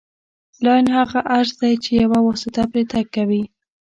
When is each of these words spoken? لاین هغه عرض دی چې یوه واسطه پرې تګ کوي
لاین 0.63 0.87
هغه 0.97 1.19
عرض 1.37 1.51
دی 1.61 1.73
چې 1.83 1.91
یوه 2.03 2.19
واسطه 2.27 2.61
پرې 2.71 2.83
تګ 2.91 3.05
کوي 3.15 3.43